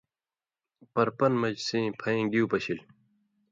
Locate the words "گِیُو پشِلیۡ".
2.31-2.87